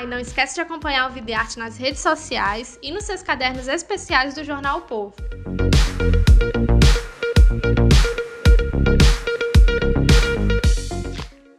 Ah, 0.00 0.04
e 0.04 0.06
não 0.06 0.18
esquece 0.18 0.54
de 0.54 0.62
acompanhar 0.62 1.10
o 1.10 1.12
Vida 1.12 1.30
e 1.30 1.34
Arte 1.34 1.58
nas 1.58 1.76
redes 1.76 2.00
sociais 2.00 2.78
e 2.82 2.90
nos 2.90 3.04
seus 3.04 3.22
cadernos 3.22 3.68
especiais 3.68 4.32
do 4.32 4.42
jornal 4.42 4.78
o 4.78 4.80
Povo. 4.82 5.14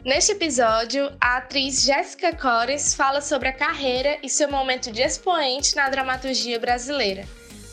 Neste 0.03 0.31
episódio, 0.31 1.11
a 1.21 1.37
atriz 1.37 1.83
Jéssica 1.83 2.35
Cores 2.35 2.95
fala 2.95 3.21
sobre 3.21 3.47
a 3.47 3.53
carreira 3.53 4.17
e 4.23 4.29
seu 4.29 4.49
momento 4.49 4.91
de 4.91 5.03
expoente 5.03 5.75
na 5.75 5.87
dramaturgia 5.89 6.59
brasileira. 6.59 7.27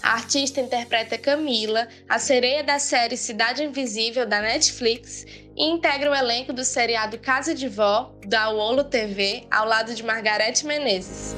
A 0.09 0.13
artista 0.13 0.59
interpreta 0.59 1.19
Camila, 1.19 1.87
a 2.09 2.19
sereia 2.19 2.65
da 2.65 2.79
série 2.79 3.15
Cidade 3.15 3.63
Invisível 3.63 4.27
da 4.27 4.41
Netflix, 4.41 5.27
e 5.55 5.65
integra 5.65 6.11
o 6.11 6.15
elenco 6.15 6.51
do 6.51 6.65
seriado 6.65 7.19
Casa 7.19 7.55
de 7.55 7.69
Vó, 7.69 8.19
da 8.27 8.49
Uolo 8.49 8.85
TV, 8.85 9.47
ao 9.51 9.67
lado 9.67 9.95
de 9.95 10.03
Margarete 10.03 10.65
Menezes. 10.65 11.37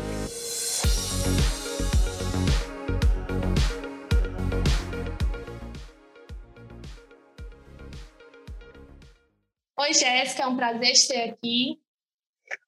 Oi, 9.81 9.93
Jéssica, 9.95 10.45
é 10.45 10.47
um 10.47 10.57
prazer 10.57 10.93
te 10.93 11.09
ter 11.09 11.31
aqui. 11.31 11.81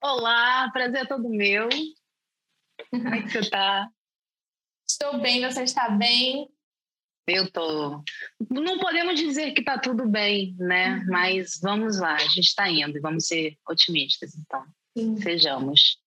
Olá, 0.02 0.68
prazer 0.72 1.02
é 1.02 1.06
todo 1.06 1.28
meu. 1.28 1.68
Como 2.90 3.14
é 3.14 3.22
que 3.22 3.30
você 3.30 3.38
está? 3.38 3.88
Estou 4.88 5.20
bem, 5.20 5.40
você 5.40 5.62
está 5.62 5.88
bem? 5.90 6.48
Eu 7.26 7.50
tô. 7.50 8.02
Não 8.50 8.78
podemos 8.78 9.18
dizer 9.18 9.52
que 9.52 9.60
está 9.60 9.78
tudo 9.78 10.08
bem, 10.08 10.56
né? 10.58 10.96
Uhum. 10.96 11.06
Mas 11.08 11.60
vamos 11.60 11.98
lá, 11.98 12.14
a 12.14 12.28
gente 12.28 12.40
está 12.40 12.68
indo 12.68 12.96
e 12.96 13.00
vamos 13.00 13.26
ser 13.26 13.56
otimistas, 13.68 14.34
então. 14.34 14.64
Sim. 14.96 15.16
Sejamos. 15.16 16.02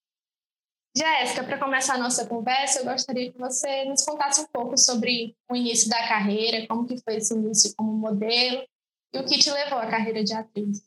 Jéssica, 0.97 1.43
para 1.43 1.57
começar 1.57 1.95
a 1.95 1.97
nossa 1.97 2.25
conversa, 2.25 2.79
eu 2.79 2.85
gostaria 2.85 3.31
que 3.31 3.37
você 3.37 3.83
nos 3.85 4.03
contasse 4.05 4.41
um 4.41 4.47
pouco 4.47 4.77
sobre 4.77 5.35
o 5.49 5.55
início 5.55 5.89
da 5.89 6.07
carreira, 6.07 6.65
como 6.67 6.87
que 6.87 6.97
foi 7.01 7.15
esse 7.15 7.33
início 7.33 7.73
como 7.75 7.91
modelo 7.91 8.65
e 9.13 9.19
o 9.19 9.25
que 9.25 9.37
te 9.37 9.51
levou 9.51 9.77
à 9.77 9.87
carreira 9.87 10.23
de 10.23 10.33
atriz. 10.33 10.81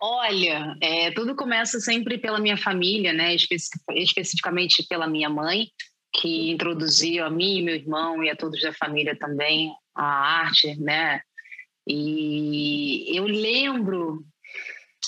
Olha, 0.00 0.76
é, 0.80 1.10
tudo 1.12 1.34
começa 1.34 1.80
sempre 1.80 2.18
pela 2.18 2.38
minha 2.38 2.56
família, 2.56 3.14
né? 3.14 3.34
especificamente 3.34 4.86
pela 4.86 5.08
minha 5.08 5.30
mãe, 5.30 5.70
que 6.12 6.50
introduziu 6.50 7.24
a 7.24 7.30
mim, 7.30 7.62
meu 7.62 7.74
irmão 7.74 8.22
e 8.24 8.30
a 8.30 8.36
todos 8.36 8.60
da 8.60 8.72
família 8.72 9.16
também 9.16 9.72
a 9.94 10.04
arte, 10.04 10.78
né? 10.80 11.20
E 11.86 13.16
eu 13.16 13.24
lembro 13.24 14.24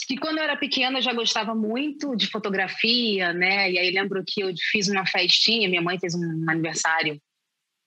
que 0.06 0.16
quando 0.16 0.38
eu 0.38 0.44
era 0.44 0.56
pequena 0.56 0.98
eu 0.98 1.02
já 1.02 1.12
gostava 1.12 1.54
muito 1.54 2.16
de 2.16 2.26
fotografia, 2.26 3.32
né? 3.32 3.70
E 3.70 3.78
aí 3.78 3.90
lembro 3.90 4.22
que 4.26 4.40
eu 4.42 4.52
fiz 4.70 4.88
uma 4.88 5.06
festinha, 5.06 5.68
minha 5.68 5.82
mãe 5.82 5.98
fez 5.98 6.14
um 6.14 6.44
aniversário 6.48 7.20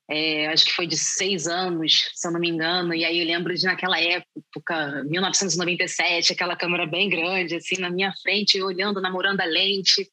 é, 0.10 0.48
acho 0.48 0.66
que 0.66 0.74
foi 0.74 0.86
de 0.86 0.98
seis 0.98 1.48
anos, 1.48 2.12
se 2.14 2.28
eu 2.28 2.32
não 2.32 2.40
me 2.40 2.50
engano, 2.50 2.94
e 2.94 3.06
aí 3.06 3.20
eu 3.20 3.26
lembro 3.26 3.54
de 3.56 3.64
naquela 3.64 4.00
época, 4.00 5.04
1997, 5.06 6.34
aquela 6.34 6.56
câmera 6.58 6.86
bem 6.86 7.10
grande, 7.10 7.56
assim, 7.56 7.80
na 7.80 7.90
minha 7.90 8.14
frente, 8.22 8.62
olhando, 8.62 9.02
namorando 9.02 9.40
a 9.40 9.46
lente. 9.46 10.08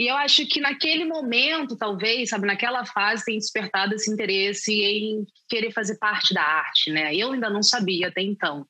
E 0.00 0.06
eu 0.06 0.16
acho 0.16 0.46
que 0.46 0.62
naquele 0.62 1.04
momento, 1.04 1.76
talvez, 1.76 2.30
sabe, 2.30 2.46
naquela 2.46 2.86
fase, 2.86 3.26
tem 3.26 3.36
despertado 3.36 3.94
esse 3.94 4.10
interesse 4.10 4.72
em 4.72 5.26
querer 5.46 5.72
fazer 5.72 5.98
parte 5.98 6.32
da 6.32 6.42
arte, 6.42 6.90
né? 6.90 7.14
Eu 7.14 7.32
ainda 7.32 7.50
não 7.50 7.62
sabia 7.62 8.08
até 8.08 8.22
então. 8.22 8.66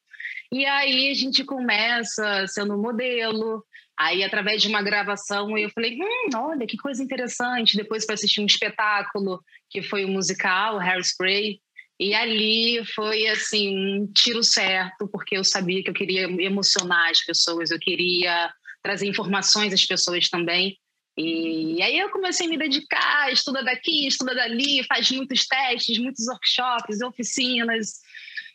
E 0.51 0.67
aí 0.67 1.09
a 1.09 1.15
gente 1.15 1.45
começa 1.45 2.47
sendo 2.49 2.77
modelo, 2.77 3.65
Aí, 3.97 4.25
através 4.25 4.63
de 4.63 4.69
uma 4.69 4.83
gravação, 4.83 5.59
eu 5.59 5.69
falei: 5.69 5.99
hum, 6.01 6.31
olha 6.35 6.67
que 6.67 6.79
coisa 6.79 7.03
interessante. 7.03 7.77
Depois 7.77 8.07
fui 8.07 8.15
assistir 8.15 8.41
um 8.41 8.47
espetáculo 8.47 9.41
que 9.69 9.83
foi 9.83 10.07
o 10.07 10.09
um 10.09 10.13
musical, 10.13 10.81
Hairspray. 10.81 11.61
E 12.01 12.15
ali 12.15 12.83
foi 12.95 13.29
assim 13.29 13.77
um 13.77 14.11
tiro 14.11 14.43
certo, 14.43 15.07
porque 15.07 15.37
eu 15.37 15.45
sabia 15.45 15.83
que 15.85 15.91
eu 15.91 15.95
queria 15.95 16.23
emocionar 16.23 17.11
as 17.11 17.21
pessoas, 17.21 17.71
eu 17.71 17.79
queria 17.79 18.51
trazer 18.83 19.07
informações 19.07 19.75
às 19.75 19.85
pessoas 19.85 20.31
também. 20.31 20.79
E 21.23 21.83
aí 21.83 21.99
eu 21.99 22.11
comecei 22.11 22.47
a 22.47 22.49
me 22.49 22.57
dedicar, 22.57 23.33
estuda 23.33 23.63
daqui, 23.63 24.07
estuda 24.07 24.35
dali, 24.35 24.85
faz 24.85 25.11
muitos 25.11 25.47
testes, 25.47 25.99
muitos 25.99 26.27
workshops, 26.27 27.01
oficinas 27.03 28.01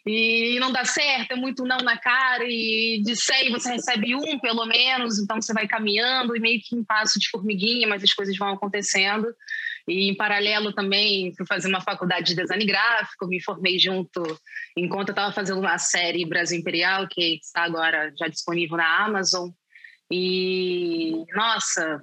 e 0.06 0.59
não 0.59 0.72
dá 0.72 0.86
certo, 0.86 1.31
é 1.31 1.36
muito 1.36 1.64
não 1.64 1.78
na 1.78 1.98
cara, 1.98 2.44
e 2.46 3.02
de 3.04 3.16
100 3.16 3.52
você 3.52 3.72
recebe 3.72 4.16
um 4.16 4.40
pelo 4.40 4.64
menos, 4.66 5.18
então 5.18 5.42
você 5.42 5.52
vai 5.52 5.68
caminhando 5.68 6.36
e 6.36 6.40
meio 6.40 6.62
que 6.62 6.75
em 6.75 6.84
passo 6.84 7.20
de 7.20 7.28
formiguinha, 7.28 7.88
mas 7.88 8.04
as 8.04 8.14
coisas 8.14 8.38
vão 8.38 8.50
acontecendo. 8.50 9.28
E 9.88 10.09
em 10.09 10.16
paralelo 10.16 10.74
também 10.74 11.34
fui 11.36 11.46
fazer 11.46 11.68
uma 11.68 11.81
faculdade 11.81 12.28
de 12.28 12.36
design 12.36 12.66
gráfico, 12.66 13.28
me 13.28 13.42
formei 13.42 13.80
junto 13.80 14.22
enquanto 14.78 15.09
eu 15.09 15.14
estava 15.14 15.34
fazendo 15.34 15.59
uma 15.59 15.78
série 15.80 16.25
Brasil 16.25 16.59
Imperial, 16.59 17.08
que 17.08 17.40
está 17.42 17.64
agora 17.64 18.14
já 18.18 18.28
disponível 18.28 18.78
na 18.78 19.06
Amazon. 19.06 19.50
E 20.12 21.24
nossa, 21.36 22.00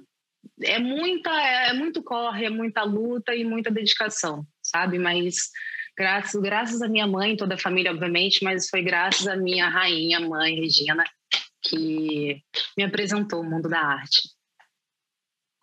é 0.61 0.79
muita, 0.79 1.29
é 1.31 1.73
muito 1.73 2.03
corre, 2.03 2.45
é 2.45 2.49
muita 2.49 2.83
luta 2.83 3.35
e 3.35 3.43
muita 3.43 3.71
dedicação, 3.71 4.45
sabe? 4.61 4.99
Mas 4.99 5.51
Graças, 5.95 6.41
graças 6.41 6.81
à 6.81 6.87
minha 6.87 7.05
mãe, 7.05 7.37
toda 7.37 7.53
a 7.53 7.59
família, 7.59 7.91
obviamente, 7.91 8.43
mas 8.43 8.67
foi 8.67 8.81
graças 8.81 9.27
à 9.27 9.35
minha 9.35 9.69
rainha, 9.69 10.19
mãe, 10.19 10.55
Regina, 10.55 11.03
que 11.61 12.41
me 12.75 12.83
apresentou 12.83 13.41
o 13.41 13.43
mundo 13.43 13.69
da 13.69 13.79
arte. 13.79 14.21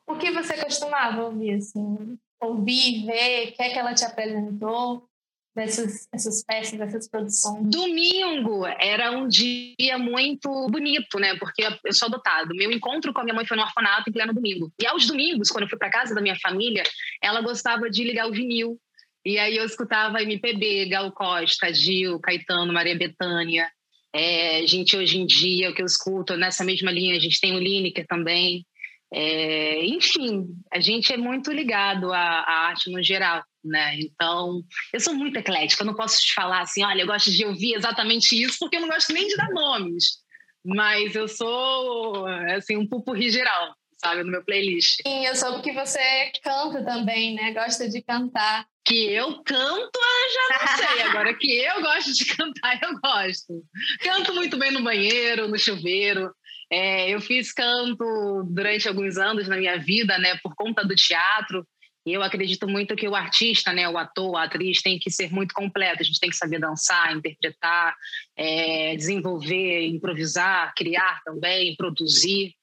O 0.06 0.16
que 0.16 0.30
você 0.30 0.56
costumava 0.56 1.24
ouvir, 1.24 1.54
assim? 1.54 2.16
Ouvir, 2.40 3.06
ver, 3.06 3.48
o 3.48 3.52
que 3.54 3.62
é 3.62 3.70
que 3.70 3.78
ela 3.78 3.92
te 3.92 4.04
apresentou? 4.04 5.09
Dessas 5.54 6.08
essas 6.12 6.44
peças, 6.44 6.78
dessas 6.78 7.08
produções? 7.08 7.68
Domingo 7.68 8.66
era 8.66 9.10
um 9.12 9.28
dia 9.28 9.98
muito 9.98 10.66
bonito, 10.68 11.18
né? 11.18 11.36
Porque 11.36 11.62
eu 11.84 11.92
sou 11.92 12.06
adotado. 12.06 12.54
Meu 12.54 12.70
encontro 12.70 13.12
com 13.12 13.20
a 13.20 13.24
minha 13.24 13.34
mãe 13.34 13.46
foi 13.46 13.56
no 13.56 13.62
orfanato 13.62 14.08
em 14.08 14.12
pleno 14.12 14.34
domingo. 14.34 14.72
E 14.80 14.86
aos 14.86 15.06
domingos, 15.06 15.50
quando 15.50 15.64
eu 15.64 15.68
fui 15.68 15.78
para 15.78 15.90
casa 15.90 16.14
da 16.14 16.20
minha 16.20 16.38
família, 16.40 16.82
ela 17.22 17.40
gostava 17.40 17.90
de 17.90 18.04
ligar 18.04 18.28
o 18.28 18.32
vinil 18.32 18.78
e 19.24 19.38
aí 19.38 19.56
eu 19.56 19.64
escutava 19.64 20.22
MPB, 20.22 20.86
Gal 20.86 21.12
Costa, 21.12 21.72
Gil, 21.72 22.18
Caetano, 22.20 22.72
Maria 22.72 22.96
Bethânia. 22.96 23.70
É, 24.12 24.66
gente, 24.66 24.96
hoje 24.96 25.18
em 25.18 25.26
dia, 25.26 25.70
o 25.70 25.74
que 25.74 25.82
eu 25.82 25.86
escuto 25.86 26.36
nessa 26.36 26.64
mesma 26.64 26.90
linha, 26.90 27.16
a 27.16 27.20
gente 27.20 27.40
tem 27.40 27.54
o 27.54 27.58
Lineker 27.58 28.06
também. 28.06 28.64
É, 29.12 29.84
enfim, 29.84 30.46
a 30.72 30.80
gente 30.80 31.12
é 31.12 31.16
muito 31.16 31.52
ligado 31.52 32.12
à, 32.12 32.18
à, 32.18 32.52
arte 32.68 32.90
no 32.90 33.02
geral, 33.02 33.42
né? 33.64 33.98
Então, 33.98 34.62
eu 34.92 35.00
sou 35.00 35.14
muito 35.14 35.38
eclética, 35.38 35.82
eu 35.82 35.86
não 35.86 35.94
posso 35.94 36.18
te 36.18 36.34
falar 36.34 36.60
assim, 36.60 36.84
olha, 36.84 37.02
eu 37.02 37.06
gosto 37.06 37.30
de 37.30 37.44
ouvir 37.44 37.74
exatamente 37.74 38.40
isso, 38.40 38.58
porque 38.58 38.76
eu 38.76 38.80
não 38.80 38.88
gosto 38.88 39.12
nem 39.12 39.26
de 39.26 39.36
dar 39.36 39.50
nomes. 39.50 40.18
Mas 40.64 41.14
eu 41.14 41.26
sou, 41.26 42.26
assim, 42.54 42.76
um 42.76 42.86
pupurri 42.86 43.30
geral, 43.30 43.74
sabe, 43.96 44.22
no 44.22 44.30
meu 44.30 44.44
playlist. 44.44 45.00
Sim, 45.06 45.26
eu 45.26 45.34
soube 45.34 45.62
que 45.62 45.72
você 45.72 46.30
canta 46.42 46.84
também, 46.84 47.34
né? 47.34 47.52
Gosta 47.52 47.88
de 47.88 48.02
cantar. 48.02 48.66
Que 48.84 49.12
eu 49.12 49.42
canto, 49.42 49.90
eu 49.94 50.32
já 50.32 50.58
não 50.58 50.76
sei. 50.76 51.02
Agora 51.02 51.34
que 51.34 51.58
eu 51.58 51.80
gosto 51.80 52.12
de 52.12 52.24
cantar, 52.24 52.78
eu 52.82 52.98
gosto. 53.00 53.62
Canto 54.00 54.34
muito 54.34 54.58
bem 54.58 54.70
no 54.70 54.82
banheiro, 54.82 55.48
no 55.48 55.58
chuveiro. 55.58 56.30
É, 56.72 57.10
eu 57.10 57.20
fiz 57.20 57.52
canto 57.52 58.44
durante 58.48 58.86
alguns 58.86 59.16
anos 59.16 59.48
na 59.48 59.56
minha 59.56 59.78
vida, 59.78 60.18
né, 60.18 60.38
por 60.42 60.54
conta 60.54 60.84
do 60.84 60.94
teatro. 60.94 61.66
E 62.06 62.12
eu 62.12 62.22
acredito 62.22 62.66
muito 62.66 62.96
que 62.96 63.06
o 63.06 63.14
artista, 63.14 63.72
né, 63.72 63.88
o 63.88 63.98
ator, 63.98 64.36
a 64.36 64.44
atriz, 64.44 64.80
tem 64.80 64.98
que 64.98 65.10
ser 65.10 65.32
muito 65.32 65.54
completo. 65.54 66.00
A 66.00 66.04
gente 66.04 66.18
tem 66.18 66.30
que 66.30 66.36
saber 66.36 66.58
dançar, 66.58 67.14
interpretar, 67.14 67.94
é, 68.36 68.96
desenvolver, 68.96 69.86
improvisar, 69.86 70.72
criar 70.74 71.20
também, 71.24 71.76
produzir. 71.76 72.54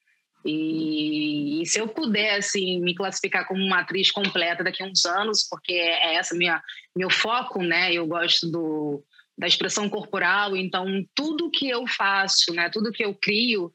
E, 0.44 1.62
e, 1.62 1.66
se 1.66 1.78
eu 1.78 1.88
pudesse 1.88 2.58
assim, 2.58 2.80
me 2.80 2.94
classificar 2.94 3.46
como 3.46 3.62
uma 3.62 3.80
atriz 3.80 4.10
completa 4.10 4.64
daqui 4.64 4.82
a 4.82 4.86
uns 4.86 5.04
anos, 5.04 5.46
porque 5.48 5.72
é 5.72 6.14
essa 6.14 6.34
minha 6.34 6.62
meu 6.96 7.10
foco, 7.10 7.62
né? 7.62 7.92
Eu 7.92 8.06
gosto 8.06 8.50
do, 8.50 9.04
da 9.36 9.46
expressão 9.46 9.88
corporal, 9.88 10.56
então 10.56 10.86
tudo 11.14 11.50
que 11.50 11.68
eu 11.68 11.86
faço, 11.86 12.52
né? 12.52 12.70
Tudo 12.70 12.92
que 12.92 13.04
eu 13.04 13.14
crio 13.14 13.72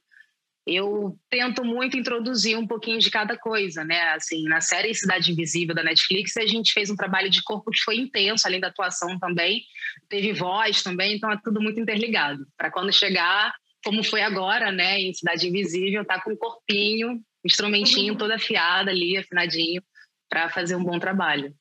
eu 0.66 1.18
tento 1.30 1.64
muito 1.64 1.98
introduzir 1.98 2.58
um 2.58 2.66
pouquinho 2.66 3.00
de 3.00 3.12
cada 3.12 3.38
coisa, 3.38 3.84
né? 3.84 4.14
Assim, 4.14 4.44
na 4.44 4.62
série 4.62 4.96
Cidade 4.96 5.32
Invisível 5.32 5.76
da 5.76 5.84
Netflix, 5.84 6.38
a 6.38 6.46
gente 6.46 6.72
fez 6.72 6.90
um 6.90 6.96
trabalho 6.96 7.30
de 7.30 7.44
corpo 7.44 7.70
que 7.70 7.82
foi 7.82 7.98
intenso, 7.98 8.48
além 8.48 8.62
da 8.62 8.68
atuação 8.68 9.20
também, 9.20 9.64
teve 10.08 10.32
voz 10.32 10.82
também, 10.82 11.16
então 11.16 11.32
é 11.32 11.38
tudo 11.44 11.62
muito 11.62 11.80
interligado. 11.80 12.48
Para 12.58 12.72
quando 12.72 12.94
chegar, 12.94 13.54
como 13.84 14.04
foi 14.04 14.22
agora, 14.22 14.72
né, 14.72 15.00
em 15.02 15.14
Cidade 15.14 15.48
Invisível, 15.48 16.06
tá 16.06 16.22
com 16.22 16.32
o 16.32 16.38
corpinho, 16.38 17.22
instrumentinho 17.46 18.18
todo 18.18 18.32
afiado 18.32 18.90
ali, 18.90 19.18
afinadinho, 19.18 19.84
para 20.30 20.50
fazer 20.50 20.76
um 20.78 20.84
bom 20.84 20.98
trabalho. 20.98 21.54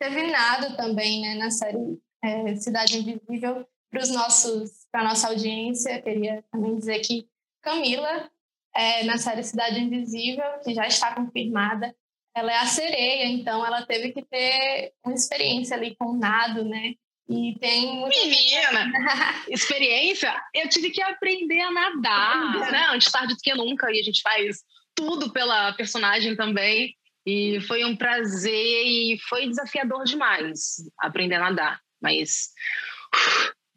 Teve 0.00 0.26
nada 0.26 0.76
também, 0.76 1.20
né, 1.22 1.34
na 1.36 1.50
série 1.50 1.78
é, 2.22 2.56
Cidade 2.56 2.98
Invisível 2.98 3.64
para 3.90 4.02
os 4.02 4.10
nossos, 4.10 4.70
para 4.90 5.04
nossa 5.04 5.28
audiência, 5.28 6.02
queria 6.02 6.42
também 6.50 6.76
dizer 6.76 6.98
que 6.98 7.28
Camila, 7.64 8.30
é, 8.74 9.04
na 9.04 9.16
série 9.16 9.42
Cidade 9.42 9.80
Invisível, 9.80 10.44
que 10.62 10.74
já 10.74 10.86
está 10.86 11.14
confirmada, 11.14 11.94
ela 12.36 12.52
é 12.52 12.56
a 12.56 12.66
sereia, 12.66 13.26
então 13.26 13.64
ela 13.64 13.86
teve 13.86 14.12
que 14.12 14.22
ter 14.22 14.92
uma 15.04 15.14
experiência 15.14 15.76
ali 15.76 15.94
com 15.96 16.06
o 16.06 16.18
nado, 16.18 16.64
né? 16.64 16.94
E 17.28 17.56
tem 17.58 17.96
muita... 17.96 18.26
Menina, 18.26 18.92
experiência, 19.48 20.34
eu 20.52 20.68
tive 20.68 20.90
que 20.90 21.00
aprender 21.00 21.60
a 21.60 21.70
nadar, 21.70 22.70
né? 22.70 22.86
Antes 22.90 23.10
tarde 23.10 23.34
do 23.34 23.40
que 23.40 23.54
nunca, 23.54 23.90
e 23.90 24.00
a 24.00 24.02
gente 24.02 24.20
faz 24.20 24.58
tudo 24.94 25.32
pela 25.32 25.72
personagem 25.72 26.36
também. 26.36 26.94
E 27.26 27.60
foi 27.62 27.84
um 27.84 27.96
prazer 27.96 28.86
e 28.86 29.18
foi 29.28 29.48
desafiador 29.48 30.04
demais 30.04 30.76
aprender 30.98 31.36
a 31.36 31.50
nadar. 31.50 31.80
Mas 32.02 32.50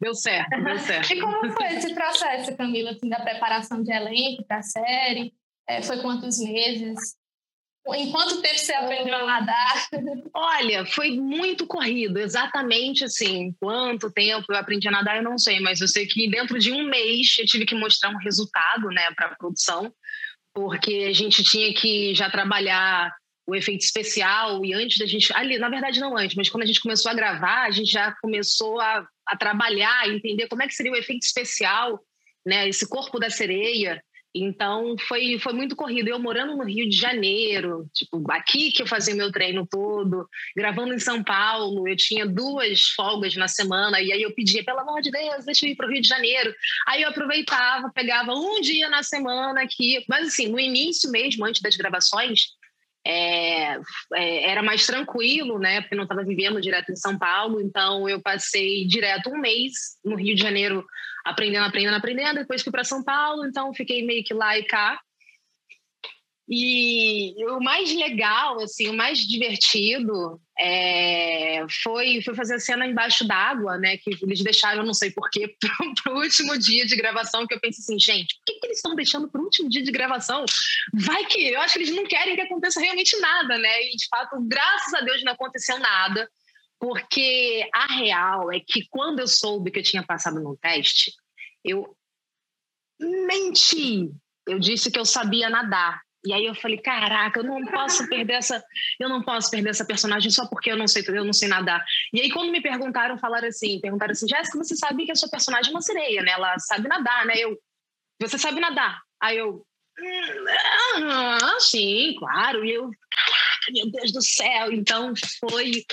Deu 0.00 0.14
certo, 0.14 0.62
deu 0.62 0.78
certo. 0.80 1.12
e 1.12 1.20
como 1.20 1.50
foi 1.52 1.66
esse 1.76 1.94
processo, 1.94 2.56
Camila, 2.56 2.90
assim, 2.90 3.08
da 3.08 3.20
preparação 3.20 3.82
de 3.82 3.92
elenco 3.92 4.44
para 4.46 4.58
a 4.58 4.62
série? 4.62 5.34
É, 5.68 5.82
foi 5.82 6.00
quantos 6.00 6.38
meses? 6.38 7.16
Em 7.94 8.10
quanto 8.12 8.42
tempo 8.42 8.58
você 8.58 8.72
aprendeu 8.72 9.16
a 9.16 9.26
nadar? 9.26 9.88
Olha, 10.34 10.84
foi 10.84 11.10
muito 11.10 11.66
corrido, 11.66 12.18
exatamente 12.18 13.04
assim. 13.04 13.54
Quanto 13.58 14.10
tempo 14.10 14.44
eu 14.50 14.56
aprendi 14.56 14.88
a 14.88 14.90
nadar, 14.90 15.16
eu 15.16 15.22
não 15.22 15.38
sei, 15.38 15.60
mas 15.60 15.80
eu 15.80 15.88
sei 15.88 16.06
que 16.06 16.28
dentro 16.30 16.58
de 16.58 16.70
um 16.70 16.84
mês 16.84 17.36
eu 17.38 17.46
tive 17.46 17.64
que 17.64 17.74
mostrar 17.74 18.10
um 18.10 18.18
resultado 18.18 18.88
né, 18.88 19.10
para 19.16 19.28
a 19.28 19.36
produção, 19.36 19.92
porque 20.54 21.06
a 21.08 21.12
gente 21.14 21.42
tinha 21.42 21.72
que 21.72 22.14
já 22.14 22.28
trabalhar 22.28 23.14
o 23.48 23.56
efeito 23.56 23.82
especial 23.82 24.62
e 24.62 24.74
antes 24.74 24.98
da 24.98 25.06
gente 25.06 25.32
ali 25.34 25.58
na 25.58 25.70
verdade 25.70 25.98
não 25.98 26.16
antes 26.16 26.36
mas 26.36 26.50
quando 26.50 26.64
a 26.64 26.66
gente 26.66 26.82
começou 26.82 27.10
a 27.10 27.14
gravar 27.14 27.66
a 27.66 27.70
gente 27.70 27.90
já 27.90 28.14
começou 28.20 28.78
a, 28.78 29.08
a 29.26 29.36
trabalhar 29.36 30.06
entender 30.06 30.48
como 30.48 30.62
é 30.62 30.66
que 30.66 30.74
seria 30.74 30.92
o 30.92 30.96
efeito 30.96 31.24
especial 31.24 31.98
né 32.46 32.68
esse 32.68 32.86
corpo 32.88 33.18
da 33.18 33.30
sereia. 33.30 34.02
Então 34.34 34.94
foi 35.08 35.38
foi 35.38 35.54
muito 35.54 35.74
corrido. 35.74 36.08
Eu 36.08 36.18
morando 36.18 36.54
no 36.54 36.64
Rio 36.64 36.86
de 36.86 36.94
Janeiro 36.94 37.86
tipo 37.94 38.22
aqui 38.30 38.70
que 38.70 38.82
eu 38.82 38.86
fazia 38.86 39.14
meu 39.14 39.32
treino 39.32 39.66
todo 39.66 40.28
gravando 40.54 40.92
em 40.92 40.98
São 40.98 41.24
Paulo 41.24 41.88
eu 41.88 41.96
tinha 41.96 42.26
duas 42.26 42.90
folgas 42.94 43.34
na 43.36 43.48
semana 43.48 43.98
e 44.02 44.12
aí 44.12 44.22
eu 44.22 44.34
pedia 44.34 44.62
pelo 44.62 44.80
amor 44.80 45.00
de 45.00 45.10
Deus 45.10 45.46
deixa 45.46 45.64
eu 45.64 45.70
ir 45.70 45.76
para 45.76 45.86
o 45.86 45.90
Rio 45.90 46.02
de 46.02 46.08
Janeiro. 46.08 46.54
Aí 46.86 47.00
eu 47.02 47.08
aproveitava 47.08 47.90
pegava 47.94 48.34
um 48.34 48.60
dia 48.60 48.90
na 48.90 49.02
semana 49.02 49.62
aqui 49.62 50.04
mas 50.06 50.28
assim 50.28 50.48
no 50.48 50.60
início 50.60 51.10
mesmo 51.10 51.46
antes 51.46 51.62
das 51.62 51.76
gravações 51.76 52.57
é, 53.06 53.78
é, 54.14 54.50
era 54.50 54.62
mais 54.62 54.86
tranquilo, 54.86 55.58
né? 55.58 55.80
Porque 55.80 55.94
não 55.94 56.04
estava 56.04 56.24
vivendo 56.24 56.60
direto 56.60 56.92
em 56.92 56.96
São 56.96 57.18
Paulo, 57.18 57.60
então 57.60 58.08
eu 58.08 58.20
passei 58.20 58.86
direto 58.86 59.30
um 59.30 59.38
mês 59.38 59.72
no 60.04 60.16
Rio 60.16 60.34
de 60.34 60.42
Janeiro 60.42 60.84
aprendendo, 61.24 61.66
aprendendo, 61.66 61.96
aprendendo. 61.96 62.40
Depois 62.40 62.62
fui 62.62 62.72
para 62.72 62.84
São 62.84 63.02
Paulo, 63.02 63.44
então 63.46 63.72
fiquei 63.72 64.04
meio 64.04 64.24
que 64.24 64.34
lá 64.34 64.58
e 64.58 64.64
cá. 64.64 65.00
E 66.50 67.34
o 67.44 67.60
mais 67.60 67.94
legal, 67.94 68.58
assim, 68.62 68.88
o 68.88 68.96
mais 68.96 69.18
divertido 69.18 70.40
é, 70.58 71.62
foi, 71.82 72.22
foi 72.22 72.34
fazer 72.34 72.54
a 72.54 72.58
cena 72.58 72.86
embaixo 72.86 73.22
d'água, 73.26 73.76
né? 73.76 73.98
Que 73.98 74.16
eles 74.22 74.42
deixaram, 74.42 74.82
não 74.82 74.94
sei 74.94 75.10
porquê, 75.10 75.54
para 76.02 76.14
o 76.14 76.16
último 76.16 76.58
dia 76.58 76.86
de 76.86 76.96
gravação. 76.96 77.46
Que 77.46 77.52
eu 77.52 77.60
pensei 77.60 77.82
assim, 77.82 78.00
gente, 78.00 78.34
por 78.36 78.44
que, 78.46 78.60
que 78.60 78.66
eles 78.66 78.78
estão 78.78 78.94
deixando 78.94 79.28
para 79.30 79.42
o 79.42 79.44
último 79.44 79.68
dia 79.68 79.82
de 79.82 79.92
gravação? 79.92 80.46
Vai 80.94 81.26
que 81.26 81.48
eu 81.48 81.60
acho 81.60 81.74
que 81.74 81.80
eles 81.80 81.94
não 81.94 82.06
querem 82.06 82.34
que 82.34 82.40
aconteça 82.40 82.80
realmente 82.80 83.14
nada, 83.20 83.58
né? 83.58 83.82
E 83.82 83.90
de 83.90 84.08
fato, 84.08 84.40
graças 84.40 84.94
a 84.94 85.02
Deus, 85.02 85.22
não 85.22 85.32
aconteceu 85.32 85.78
nada, 85.78 86.26
porque 86.80 87.68
a 87.74 87.92
real 87.92 88.50
é 88.50 88.58
que 88.58 88.86
quando 88.88 89.18
eu 89.18 89.28
soube 89.28 89.70
que 89.70 89.80
eu 89.80 89.84
tinha 89.84 90.02
passado 90.02 90.40
no 90.40 90.56
teste, 90.56 91.12
eu 91.62 91.94
menti. 92.98 94.10
Eu 94.46 94.58
disse 94.58 94.90
que 94.90 94.98
eu 94.98 95.04
sabia 95.04 95.50
nadar 95.50 96.07
e 96.24 96.32
aí 96.32 96.44
eu 96.44 96.54
falei, 96.54 96.78
caraca, 96.78 97.40
eu 97.40 97.44
não 97.44 97.64
posso 97.66 98.08
perder 98.08 98.34
essa, 98.34 98.62
eu 98.98 99.08
não 99.08 99.22
posso 99.22 99.50
perder 99.50 99.70
essa 99.70 99.84
personagem 99.84 100.30
só 100.30 100.46
porque 100.48 100.70
eu 100.70 100.76
não 100.76 100.88
sei, 100.88 101.04
eu 101.06 101.24
não 101.24 101.32
sei 101.32 101.48
nadar. 101.48 101.84
E 102.12 102.20
aí 102.20 102.30
quando 102.30 102.50
me 102.50 102.60
perguntaram, 102.60 103.18
falaram 103.18 103.48
assim, 103.48 103.80
perguntaram 103.80 104.12
assim, 104.12 104.28
Jéssica, 104.28 104.58
você 104.58 104.76
sabe 104.76 105.04
que 105.04 105.12
a 105.12 105.16
sua 105.16 105.30
personagem 105.30 105.70
é 105.70 105.74
uma 105.74 105.82
sereia, 105.82 106.22
né? 106.22 106.32
Ela 106.32 106.58
sabe 106.58 106.88
nadar, 106.88 107.24
né? 107.24 107.34
Eu, 107.36 107.56
você 108.20 108.36
sabe 108.36 108.60
nadar? 108.60 109.00
Aí 109.22 109.38
eu, 109.38 109.64
ah, 111.04 111.56
sim, 111.60 112.14
claro. 112.18 112.64
E 112.64 112.72
eu, 112.72 112.90
meu 113.70 113.90
Deus 113.90 114.12
do 114.12 114.22
céu. 114.22 114.72
Então 114.72 115.12
foi 115.40 115.84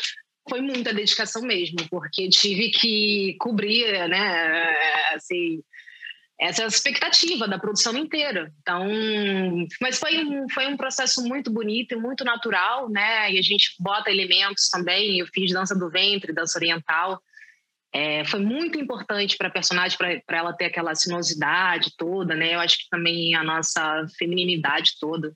foi 0.48 0.62
muita 0.62 0.94
dedicação 0.94 1.42
mesmo, 1.42 1.78
porque 1.90 2.30
tive 2.30 2.70
que 2.70 3.36
cobrir, 3.40 4.08
né, 4.08 5.16
assim, 5.16 5.64
essa 6.40 6.64
é 6.64 6.66
a 6.66 6.68
expectativa 6.68 7.48
da 7.48 7.58
produção 7.58 7.96
inteira. 7.96 8.52
Então, 8.62 8.88
mas 9.82 9.98
foi 9.98 10.24
um, 10.24 10.50
foi 10.50 10.68
um 10.68 10.76
processo 10.76 11.24
muito 11.24 11.50
bonito 11.50 11.94
e 11.94 11.98
muito 11.98 12.26
natural, 12.26 12.90
né? 12.90 13.32
E 13.32 13.40
a 13.40 13.42
gente 13.42 13.76
bota 13.80 14.12
elementos 14.12 14.70
também. 14.70 15.20
Eu 15.20 15.28
fiz 15.28 15.52
dança 15.52 15.74
do 15.74 15.90
ventre, 15.90 16.34
dança 16.34 16.58
oriental. 16.58 17.22
É, 17.94 18.26
foi 18.26 18.42
muito 18.42 18.78
importante 18.78 19.38
para 19.38 19.48
a 19.48 19.52
personagem, 19.52 19.98
para 19.98 20.38
ela 20.38 20.52
ter 20.52 20.66
aquela 20.66 20.94
sinuosidade 20.94 21.94
toda, 21.98 22.36
né? 22.36 22.56
Eu 22.56 22.60
acho 22.60 22.80
que 22.80 22.90
também 22.90 23.34
a 23.34 23.44
nossa 23.44 24.06
femininidade 24.18 24.92
toda. 25.00 25.34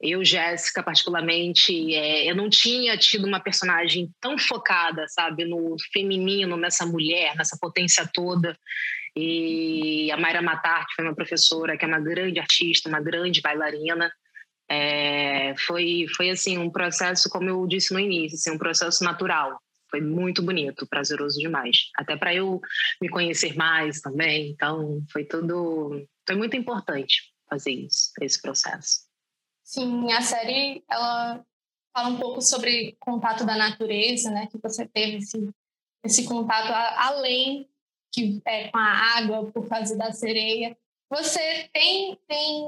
Eu, 0.00 0.24
Jéssica, 0.24 0.82
particularmente, 0.82 1.94
é, 1.94 2.30
eu 2.30 2.34
não 2.34 2.48
tinha 2.48 2.96
tido 2.96 3.26
uma 3.26 3.38
personagem 3.38 4.10
tão 4.18 4.38
focada, 4.38 5.06
sabe, 5.08 5.44
no 5.44 5.76
feminino, 5.92 6.56
nessa 6.56 6.86
mulher, 6.86 7.36
nessa 7.36 7.58
potência 7.60 8.08
toda. 8.12 8.56
E 9.14 10.10
a 10.10 10.16
Mayra 10.16 10.40
Matar, 10.40 10.86
que 10.86 10.94
foi 10.94 11.04
uma 11.04 11.14
professora, 11.14 11.76
que 11.76 11.84
é 11.84 11.88
uma 11.88 12.00
grande 12.00 12.40
artista, 12.40 12.88
uma 12.88 13.00
grande 13.00 13.42
bailarina, 13.42 14.10
é, 14.70 15.54
foi, 15.58 16.06
foi 16.16 16.30
assim 16.30 16.56
um 16.56 16.70
processo, 16.70 17.28
como 17.28 17.48
eu 17.48 17.66
disse 17.66 17.92
no 17.92 17.98
início, 17.98 18.36
assim, 18.36 18.52
um 18.52 18.58
processo 18.58 19.04
natural. 19.04 19.60
Foi 19.90 20.00
muito 20.00 20.40
bonito, 20.40 20.86
prazeroso 20.86 21.38
demais. 21.40 21.90
Até 21.96 22.16
para 22.16 22.32
eu 22.32 22.60
me 23.02 23.08
conhecer 23.08 23.54
mais 23.56 24.00
também. 24.00 24.50
Então, 24.50 25.02
foi 25.12 25.24
tudo. 25.24 26.06
Foi 26.24 26.36
muito 26.36 26.56
importante 26.56 27.32
fazer 27.50 27.72
isso, 27.72 28.12
esse 28.20 28.40
processo. 28.40 29.09
Sim, 29.70 30.12
a 30.12 30.20
série 30.20 30.82
ela 30.90 31.46
fala 31.94 32.08
um 32.08 32.18
pouco 32.18 32.42
sobre 32.42 32.96
contato 32.98 33.46
da 33.46 33.56
natureza, 33.56 34.28
né? 34.28 34.48
Que 34.48 34.58
você 34.58 34.84
teve 34.84 35.18
esse, 35.18 35.48
esse 36.04 36.24
contato 36.24 36.72
além 36.98 37.68
que 38.12 38.42
é 38.44 38.66
com 38.66 38.78
a 38.78 39.16
água 39.16 39.48
por 39.52 39.68
causa 39.68 39.96
da 39.96 40.10
sereia. 40.10 40.76
Você 41.08 41.70
tem, 41.72 42.18
tem 42.26 42.64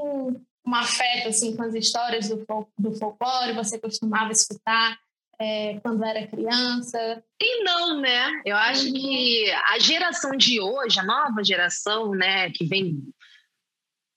um 0.64 0.75
afeto 0.76 1.26
assim, 1.26 1.56
com 1.56 1.64
as 1.64 1.75
histórias 1.75 2.28
do, 2.28 2.47
do 2.78 2.92
folclore? 2.92 3.52
Você 3.54 3.80
costumava 3.80 4.30
escutar 4.30 4.97
é, 5.40 5.80
quando 5.80 6.04
era 6.04 6.28
criança? 6.28 7.21
E 7.40 7.64
não, 7.64 8.00
né? 8.00 8.42
Eu 8.47 8.56
acho 8.56 8.87
uhum. 8.87 8.94
que 8.94 9.50
a 9.50 9.78
geração 9.80 10.37
de 10.37 10.61
hoje, 10.61 11.00
a 11.00 11.04
nova 11.04 11.42
geração, 11.42 12.12
né, 12.14 12.49
que 12.50 12.64
vem. 12.64 13.02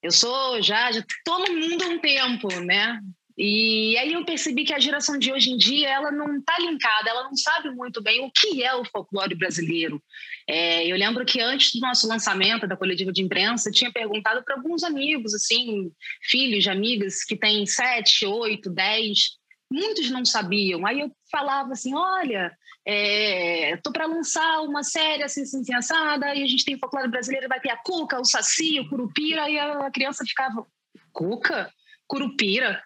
Eu 0.05 0.11
sou 0.11 0.61
já, 0.61 0.91
já 0.91 1.03
tô 1.23 1.39
no 1.39 1.51
mundo 1.59 1.83
há 1.83 1.87
um 1.87 1.97
tempo, 1.97 2.47
né? 2.59 2.99
E 3.35 3.97
aí 3.97 4.13
eu 4.13 4.23
percebi 4.23 4.63
que 4.63 4.71
a 4.71 4.79
geração 4.79 5.17
de 5.17 5.33
hoje 5.33 5.49
em 5.49 5.57
dia 5.57 5.89
ela 5.89 6.11
não 6.11 6.37
está 6.37 6.59
linkada, 6.59 7.09
ela 7.09 7.23
não 7.23 7.35
sabe 7.35 7.71
muito 7.71 8.03
bem 8.03 8.23
o 8.23 8.29
que 8.31 8.63
é 8.63 8.75
o 8.75 8.85
folclore 8.85 9.33
brasileiro. 9.33 9.99
É, 10.47 10.85
eu 10.85 10.95
lembro 10.95 11.25
que 11.25 11.41
antes 11.41 11.73
do 11.73 11.79
nosso 11.79 12.07
lançamento 12.07 12.67
da 12.67 12.77
coletiva 12.77 13.11
de 13.11 13.23
imprensa, 13.23 13.67
eu 13.67 13.73
tinha 13.73 13.91
perguntado 13.91 14.43
para 14.45 14.53
alguns 14.53 14.83
amigos, 14.83 15.33
assim, 15.33 15.91
filhos 16.21 16.63
de 16.63 16.69
amigas 16.69 17.23
que 17.23 17.35
têm 17.35 17.65
sete, 17.65 18.27
oito, 18.27 18.69
dez, 18.69 19.31
muitos 19.71 20.11
não 20.11 20.23
sabiam. 20.23 20.85
Aí 20.85 20.99
eu 20.99 21.11
falava 21.31 21.73
assim, 21.73 21.95
olha, 21.95 22.55
estou 22.85 23.91
é, 23.91 23.93
para 23.93 24.05
lançar 24.05 24.61
uma 24.61 24.83
série 24.83 25.23
assim, 25.23 25.41
assim, 25.41 25.61
assim, 25.61 25.73
assada, 25.73 26.35
e 26.35 26.43
a 26.43 26.47
gente 26.47 26.63
tem 26.63 26.77
folclore 26.77 27.09
brasileiro, 27.09 27.49
vai 27.49 27.59
ter 27.59 27.71
a 27.71 27.77
cuca, 27.77 28.19
o 28.19 28.25
saci, 28.25 28.79
o 28.79 28.87
curupira, 28.87 29.49
e 29.49 29.57
a 29.57 29.89
criança 29.91 30.23
ficava, 30.23 30.65
cuca? 31.11 31.71
Curupira? 32.07 32.83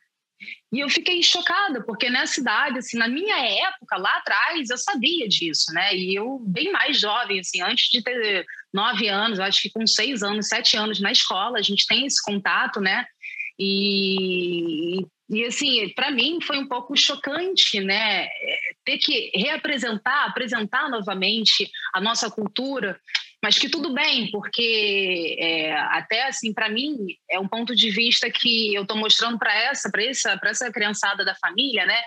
E 0.72 0.80
eu 0.80 0.90
fiquei 0.90 1.22
chocada, 1.22 1.84
porque 1.84 2.10
nessa 2.10 2.40
idade, 2.40 2.78
assim, 2.78 2.98
na 2.98 3.10
minha 3.10 3.38
época, 3.68 3.98
lá 3.98 4.18
atrás, 4.18 4.70
eu 4.70 4.78
sabia 4.78 5.28
disso, 5.28 5.74
né? 5.74 5.94
E 5.94 6.16
eu, 6.16 6.40
bem 6.40 6.72
mais 6.72 7.00
jovem, 7.00 7.42
assim, 7.42 7.62
antes 7.62 7.90
de 7.90 8.02
ter 8.02 8.46
nove 8.74 9.10
anos, 9.10 9.40
acho 9.40 9.64
que 9.64 9.70
com 9.70 9.86
seis 9.86 10.24
anos, 10.24 10.48
sete 10.48 10.78
anos 10.78 11.02
na 11.02 11.12
escola, 11.12 11.58
a 11.58 11.62
gente 11.62 11.86
tem 11.86 12.06
esse 12.06 12.24
contato, 12.24 12.80
né? 12.80 13.06
E, 13.60 15.06
e 15.30 15.44
assim, 15.44 15.90
para 15.90 16.10
mim 16.12 16.40
foi 16.42 16.58
um 16.58 16.68
pouco 16.68 16.96
chocante, 16.96 17.82
né? 17.82 18.30
Ter 18.90 18.98
que 18.98 19.30
reapresentar, 19.36 20.26
apresentar 20.26 20.90
novamente 20.90 21.70
a 21.94 22.02
nossa 22.02 22.28
cultura, 22.28 23.00
mas 23.40 23.60
que 23.60 23.70
tudo 23.70 23.94
bem, 23.94 24.32
porque 24.32 25.38
é, 25.40 25.76
até 25.92 26.26
assim, 26.26 26.52
para 26.52 26.70
mim, 26.70 26.98
é 27.30 27.40
um 27.40 27.48
ponto 27.48 27.76
de 27.76 27.92
vista 27.92 28.32
que 28.32 28.74
eu 28.74 28.82
estou 28.82 28.98
mostrando 28.98 29.38
para 29.38 29.56
essa, 29.56 29.92
para 29.92 30.04
essa, 30.04 30.40
essa 30.44 30.72
criançada 30.72 31.24
da 31.24 31.36
família, 31.36 31.86
né? 31.86 32.02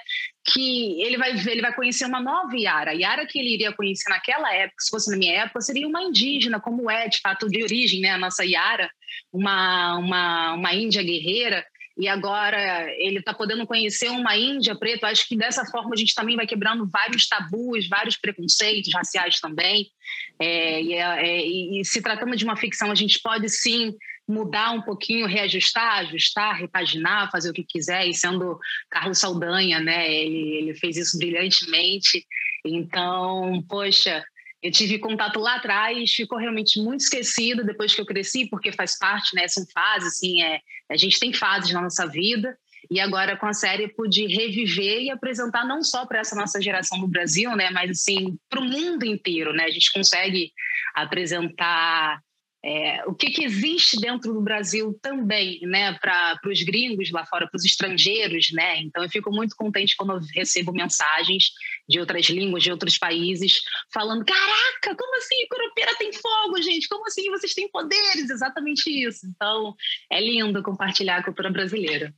Que 0.44 1.00
ele 1.00 1.16
vai 1.16 1.30
ele 1.30 1.62
vai 1.62 1.72
conhecer 1.72 2.04
uma 2.04 2.20
nova 2.20 2.56
Yara. 2.56 2.94
Yara 2.94 3.26
que 3.26 3.38
ele 3.38 3.54
iria 3.54 3.72
conhecer 3.72 4.10
naquela 4.10 4.52
época, 4.52 4.80
se 4.80 4.90
fosse 4.90 5.08
na 5.08 5.16
minha 5.16 5.42
época, 5.44 5.60
seria 5.60 5.86
uma 5.86 6.02
indígena, 6.02 6.58
como 6.58 6.90
é 6.90 7.06
de 7.06 7.20
fato 7.20 7.48
de 7.48 7.62
origem, 7.62 8.00
né? 8.00 8.10
A 8.10 8.18
nossa 8.18 8.44
Yara, 8.44 8.90
uma, 9.32 9.98
uma, 9.98 10.54
uma 10.54 10.74
índia 10.74 11.00
guerreira 11.00 11.64
e 11.96 12.08
agora 12.08 12.90
ele 12.96 13.18
está 13.18 13.34
podendo 13.34 13.66
conhecer 13.66 14.08
uma 14.08 14.36
Índia 14.36 14.74
preta. 14.74 15.08
Acho 15.08 15.28
que 15.28 15.36
dessa 15.36 15.64
forma 15.66 15.90
a 15.92 15.96
gente 15.96 16.14
também 16.14 16.36
vai 16.36 16.46
quebrando 16.46 16.88
vários 16.88 17.26
tabus, 17.28 17.88
vários 17.88 18.16
preconceitos 18.16 18.92
raciais 18.92 19.40
também. 19.40 19.90
É, 20.38 20.82
e, 20.82 20.94
é, 20.94 21.00
é 21.00 21.46
e, 21.46 21.84
se 21.84 22.00
tratando 22.00 22.36
de 22.36 22.44
uma 22.44 22.56
ficção, 22.56 22.90
a 22.90 22.94
gente 22.94 23.20
pode 23.20 23.48
sim 23.48 23.94
mudar 24.26 24.70
um 24.70 24.80
pouquinho, 24.80 25.26
reajustar, 25.26 25.98
ajustar, 25.98 26.56
repaginar, 26.56 27.30
fazer 27.30 27.50
o 27.50 27.54
que 27.54 27.64
quiser. 27.64 28.06
E 28.06 28.14
sendo 28.14 28.58
Carlos 28.90 29.18
Saldanha, 29.18 29.78
né, 29.80 30.10
ele, 30.10 30.56
ele 30.56 30.74
fez 30.74 30.96
isso 30.96 31.18
brilhantemente. 31.18 32.24
Então, 32.64 33.62
poxa, 33.68 34.24
eu 34.62 34.70
tive 34.70 34.98
contato 34.98 35.40
lá 35.40 35.56
atrás, 35.56 36.12
ficou 36.12 36.38
realmente 36.38 36.80
muito 36.80 37.00
esquecido 37.00 37.64
depois 37.64 37.94
que 37.94 38.00
eu 38.00 38.06
cresci, 38.06 38.46
porque 38.48 38.70
faz 38.70 38.96
parte, 38.96 39.34
né? 39.34 39.48
São 39.48 39.66
fases, 39.72 40.08
assim, 40.14 40.42
é, 40.42 40.60
a 40.90 40.96
gente 40.96 41.18
tem 41.18 41.32
fases 41.32 41.72
na 41.72 41.80
nossa 41.80 42.06
vida. 42.06 42.56
E 42.90 43.00
agora 43.00 43.36
com 43.36 43.46
a 43.46 43.52
série 43.52 43.88
pude 43.88 44.26
reviver 44.26 45.02
e 45.02 45.10
apresentar 45.10 45.64
não 45.64 45.82
só 45.82 46.04
para 46.04 46.18
essa 46.18 46.36
nossa 46.36 46.60
geração 46.60 46.98
no 46.98 47.08
Brasil, 47.08 47.54
né, 47.56 47.70
mas 47.70 47.90
assim 47.90 48.36
para 48.50 48.60
o 48.60 48.64
mundo 48.64 49.04
inteiro, 49.04 49.52
né? 49.52 49.64
A 49.64 49.70
gente 49.70 49.92
consegue 49.92 50.52
apresentar 50.94 52.20
é, 52.64 53.04
o 53.06 53.14
que, 53.14 53.30
que, 53.30 53.44
existe 53.44 54.00
dentro 54.00 54.32
do 54.32 54.40
Brasil 54.40 54.96
também, 55.02 55.58
né, 55.62 55.98
para 55.98 56.38
os 56.46 56.62
gringos 56.62 57.10
lá 57.10 57.26
fora, 57.26 57.48
para 57.48 57.56
os 57.56 57.64
estrangeiros, 57.64 58.52
né? 58.52 58.80
Então 58.82 59.02
eu 59.02 59.10
fico 59.10 59.32
muito 59.32 59.56
contente 59.56 59.96
quando 59.96 60.12
eu 60.12 60.20
recebo 60.32 60.72
mensagens 60.72 61.50
de 61.88 61.98
outras 61.98 62.26
línguas, 62.26 62.62
de 62.62 62.70
outros 62.70 62.96
países, 62.96 63.60
falando: 63.92 64.24
caraca, 64.24 64.96
como 64.96 65.16
assim? 65.16 65.46
Curupeira 65.50 65.96
tem 65.96 66.12
fogo, 66.12 66.62
gente? 66.62 66.88
Como 66.88 67.04
assim 67.06 67.28
vocês 67.30 67.52
têm 67.52 67.68
poderes? 67.68 68.30
Exatamente 68.30 68.88
isso. 68.88 69.26
Então 69.26 69.74
é 70.10 70.20
lindo 70.20 70.62
compartilhar 70.62 71.16
a 71.16 71.24
cultura 71.24 71.50
brasileira. 71.50 72.14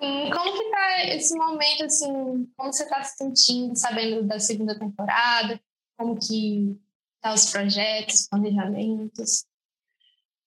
Sim, 0.00 0.30
como 0.30 0.56
que 0.56 0.70
tá 0.70 1.04
esse 1.08 1.36
momento, 1.36 1.84
assim, 1.84 2.46
como 2.56 2.72
você 2.72 2.84
está 2.84 3.02
se 3.02 3.16
sentindo, 3.16 3.76
sabendo 3.76 4.22
da 4.22 4.38
segunda 4.38 4.78
temporada? 4.78 5.60
Como 5.98 6.18
que 6.18 6.78
os 7.24 7.50
projetos, 7.50 8.26
planejamentos? 8.28 9.44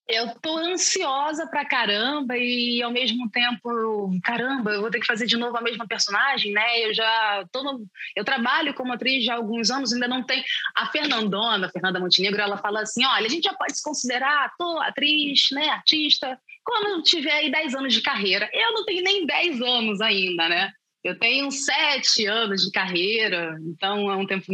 Eu 0.08 0.36
tô 0.42 0.58
ansiosa 0.58 1.48
pra 1.48 1.63
caramba 1.65 2.36
e 2.38 2.84
ao 2.84 2.92
mesmo 2.92 3.30
tempo, 3.32 4.12
caramba, 4.22 4.72
eu 4.72 4.82
vou 4.82 4.92
ter 4.92 5.00
que 5.00 5.06
fazer 5.06 5.25
de 5.25 5.38
novo 5.38 5.56
a 5.58 5.62
mesma 5.62 5.88
personagem, 5.88 6.51
né? 6.51 6.86
Eu 6.86 6.94
já 6.94 7.46
tô 7.53 7.63
no, 7.63 7.88
eu 8.13 8.25
trabalho 8.25 8.74
como 8.74 8.92
atriz 8.92 9.24
já 9.24 9.34
há 9.34 9.38
alguns 9.38 9.72
anos, 9.72 9.94
ainda 9.94 10.08
não 10.08 10.22
tem 10.22 10.44
a 10.75 10.88
Fernandona, 10.88 11.68
a 11.68 11.70
Fernanda 11.70 12.01
Montenegro, 12.01 12.42
ela 12.42 12.58
fala 12.58 12.82
assim: 12.82 13.06
"Olha, 13.06 13.25
a 13.25 13.30
gente 13.30 13.46
já 13.46 13.53
pode 13.53 13.77
se 13.77 13.84
considerar 13.84 14.46
ator, 14.46 14.84
atriz, 14.84 15.48
né, 15.53 15.70
artista, 15.70 16.38
quando 16.65 17.01
tiver 17.03 17.32
aí 17.32 17.50
10 17.50 17.74
anos 17.74 17.94
de 17.94 18.01
carreira". 18.01 18.50
Eu 18.51 18.74
não 18.74 18.84
tenho 18.84 19.03
nem 19.03 19.25
10 19.25 19.62
anos 19.62 20.01
ainda, 20.01 20.50
né? 20.50 20.74
Eu 21.03 21.19
tenho 21.19 21.51
sete 21.51 22.25
anos 22.25 22.63
de 22.63 22.72
carreira, 22.72 23.57
então 23.62 24.10
é 24.10 24.15
um 24.15 24.25
tempo. 24.25 24.45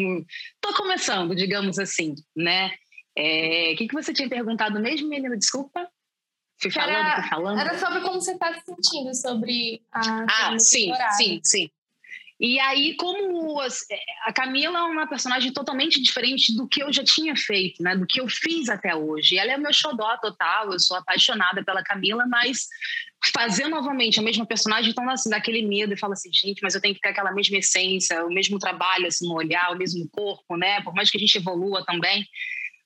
Estou 0.56 0.74
começando, 0.74 1.36
digamos 1.36 1.78
assim, 1.78 2.16
né? 2.36 2.72
É, 3.16 3.72
o 3.74 3.78
que, 3.78 3.88
que 3.88 3.94
você 3.94 4.12
tinha 4.12 4.28
perguntado 4.28 4.80
mesmo, 4.80 5.08
menina? 5.08 5.38
Desculpa. 5.38 5.88
Fui 6.62 6.72
falando, 6.72 6.96
era, 6.96 7.22
fui 7.22 7.30
falando. 7.30 7.60
Era 7.60 7.78
sobre 7.78 8.02
como 8.02 8.20
você 8.20 8.34
está 8.34 8.54
se 8.54 8.62
sentindo 8.66 9.14
sobre 9.16 9.82
a. 9.92 10.26
Ah, 10.28 10.60
sim, 10.60 10.86
temporada. 10.86 11.12
sim, 11.14 11.42
sim. 11.44 11.72
E 12.40 12.58
aí, 12.58 12.96
como 12.96 13.60
a 14.26 14.32
Camila 14.32 14.80
é 14.80 14.84
uma 14.84 15.08
personagem 15.08 15.52
totalmente 15.52 16.02
diferente 16.02 16.56
do 16.56 16.68
que 16.70 16.82
eu 16.82 16.92
já 16.92 17.04
tinha 17.04 17.36
feito, 17.36 17.84
né? 17.84 17.98
Do 17.98 18.08
que 18.08 18.22
eu 18.22 18.30
fiz 18.30 18.70
até 18.70 18.96
hoje. 18.96 19.38
Ela 19.38 19.52
é 19.52 19.58
meu 19.58 19.74
xodó 19.74 20.18
total, 20.18 20.72
eu 20.72 20.80
sou 20.80 20.96
apaixonada 20.96 21.64
pela 21.64 21.84
Camila, 21.84 22.26
mas 22.26 22.68
fazer 23.34 23.68
novamente 23.68 24.20
a 24.20 24.24
mesma 24.24 24.46
personagem, 24.46 24.92
então 24.92 25.08
assim, 25.10 25.30
dá 25.30 25.38
aquele 25.38 25.62
medo 25.62 25.94
e 25.94 25.98
fala 25.98 26.14
assim, 26.14 26.30
gente, 26.32 26.62
mas 26.62 26.74
eu 26.74 26.82
tenho 26.82 26.96
que 26.96 27.02
ter 27.02 27.10
aquela 27.10 27.34
mesma 27.34 27.58
essência, 27.58 28.26
o 28.26 28.30
mesmo 28.30 28.58
trabalho 28.58 29.08
assim, 29.08 29.28
no 29.28 29.36
olhar, 29.36 29.72
o 29.72 29.78
mesmo 29.78 30.08
corpo, 30.10 30.56
né? 30.56 30.82
Por 30.82 30.94
mais 30.94 31.10
que 31.10 31.18
a 31.18 31.20
gente 31.20 31.38
evolua 31.38 31.84
também. 31.86 32.26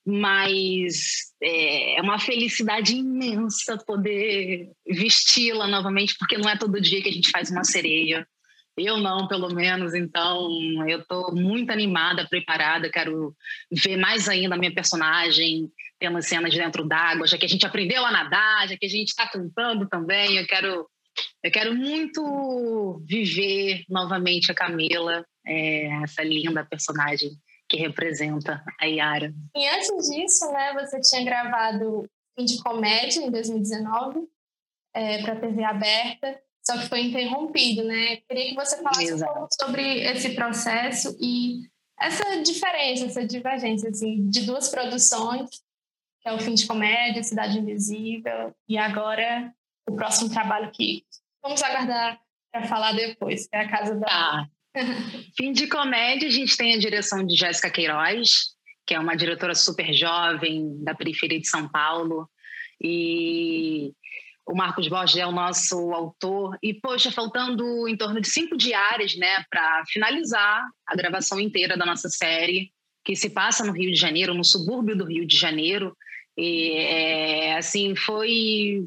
Mas 0.06 1.32
é, 1.42 1.98
é 2.00 2.02
uma 2.02 2.20
felicidade 2.20 2.96
imensa 2.96 3.78
poder 3.78 4.70
vesti-la 4.86 5.68
novamente, 5.68 6.16
porque 6.18 6.38
não 6.38 6.50
é 6.50 6.58
todo 6.58 6.82
dia 6.82 7.02
que 7.02 7.10
a 7.10 7.14
gente 7.14 7.30
faz 7.30 7.50
uma 7.50 7.64
sereia 7.64 8.28
eu 8.78 8.98
não, 8.98 9.28
pelo 9.28 9.54
menos. 9.54 9.94
Então, 9.94 10.50
eu 10.88 11.00
estou 11.00 11.34
muito 11.34 11.72
animada, 11.72 12.28
preparada. 12.28 12.90
Quero 12.90 13.36
ver 13.72 13.98
mais 13.98 14.28
ainda 14.28 14.56
a 14.56 14.58
minha 14.58 14.74
personagem 14.74 15.72
tendo 16.00 16.22
cenas 16.22 16.54
dentro 16.54 16.88
d'água, 16.88 17.28
já 17.28 17.38
que 17.38 17.46
a 17.46 17.50
gente 17.50 17.66
aprendeu 17.66 18.04
a 18.06 18.12
nadar, 18.12 18.68
já 18.68 18.78
que 18.78 18.86
a 18.86 18.90
gente 18.90 19.10
está 19.10 19.28
cantando 19.28 19.88
também. 19.88 20.38
Eu 20.38 20.48
quero, 20.48 20.90
eu 21.44 21.52
quero 21.52 21.76
muito 21.76 23.02
viver 23.06 23.84
novamente 23.88 24.52
a 24.52 24.56
Camila, 24.56 25.26
é, 25.46 25.86
essa 26.04 26.24
linda 26.24 26.66
personagem 26.66 27.32
que 27.70 27.78
representa 27.78 28.64
a 28.80 28.86
Yara. 28.86 29.34
E 29.56 29.68
antes 29.68 30.10
disso, 30.10 30.52
né, 30.52 30.74
você 30.74 31.00
tinha 31.00 31.24
gravado 31.24 32.10
Fim 32.38 32.46
de 32.46 32.62
Comédia 32.62 33.22
em 33.22 33.32
2019 33.32 34.28
é, 34.94 35.22
para 35.22 35.40
TV 35.40 35.64
aberta 35.64 36.40
só 36.64 36.78
que 36.78 36.88
foi 36.88 37.02
interrompido, 37.02 37.84
né? 37.84 38.18
Queria 38.28 38.50
que 38.50 38.56
você 38.56 38.78
falasse 38.78 39.06
Exato. 39.06 39.32
um 39.32 39.36
pouco 39.36 39.50
sobre 39.60 40.00
esse 40.00 40.30
processo 40.30 41.16
e 41.20 41.62
essa 42.00 42.42
diferença, 42.42 43.06
essa 43.06 43.26
divergência 43.26 43.90
assim, 43.90 44.30
de 44.30 44.42
duas 44.46 44.70
produções, 44.70 45.50
que 46.22 46.30
é 46.30 46.34
o 46.34 46.40
Fim 46.40 46.54
de 46.54 46.66
Comédia, 46.66 47.22
Cidade 47.22 47.60
Invisível, 47.60 48.56
e 48.68 48.78
agora 48.78 49.54
o 49.88 49.96
próximo 49.96 50.30
trabalho 50.30 50.72
que 50.72 51.04
vamos 51.42 51.62
aguardar 51.62 52.20
para 52.52 52.66
falar 52.66 52.94
depois, 52.94 53.48
que 53.48 53.56
é 53.56 53.60
a 53.60 53.70
Casa 53.70 53.96
da... 53.96 54.08
Tá. 54.08 54.48
Fim 55.38 55.52
de 55.52 55.68
Comédia, 55.68 56.28
a 56.28 56.32
gente 56.32 56.56
tem 56.56 56.74
a 56.74 56.80
direção 56.80 57.26
de 57.26 57.36
Jéssica 57.36 57.70
Queiroz, 57.70 58.54
que 58.88 58.96
é 58.96 59.00
uma 59.00 59.16
diretora 59.16 59.54
super 59.54 59.94
jovem 59.94 60.82
da 60.84 60.96
periferia 60.96 61.40
de 61.40 61.48
São 61.48 61.68
Paulo, 61.68 62.30
e 62.82 63.94
o 64.46 64.56
Marcos 64.56 64.88
Borges 64.88 65.18
é 65.18 65.26
o 65.26 65.32
nosso 65.32 65.94
autor. 65.94 66.58
E, 66.62 66.74
poxa, 66.74 67.12
faltando 67.12 67.88
em 67.88 67.96
torno 67.96 68.20
de 68.20 68.28
cinco 68.28 68.58
diárias 68.58 69.16
né, 69.16 69.44
para 69.50 69.84
finalizar 69.88 70.64
a 70.86 70.96
gravação 70.96 71.40
inteira 71.40 71.78
da 71.78 71.86
nossa 71.86 72.10
série, 72.10 72.72
que 73.06 73.16
se 73.16 73.30
passa 73.30 73.66
no 73.66 73.74
Rio 73.74 73.92
de 73.92 74.00
Janeiro, 74.00 74.34
no 74.34 74.44
subúrbio 74.44 74.98
do 74.98 75.06
Rio 75.06 75.26
de 75.26 75.38
Janeiro. 75.38 75.96
E, 76.38 76.72
é, 76.78 77.58
assim, 77.58 77.96
foi, 77.96 78.84